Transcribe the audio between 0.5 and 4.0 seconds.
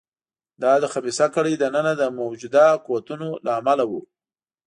دا د خبیثه کړۍ دننه د موجوده قوتونو له امله و.